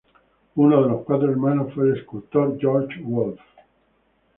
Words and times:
Uno 0.55 0.81
de 0.83 0.89
sus 0.89 1.03
cuatro 1.05 1.29
hermanos 1.29 1.73
fue 1.75 1.89
el 1.89 1.95
escultor 1.99 2.57
Georg 2.59 2.89
Wolf. 3.03 3.39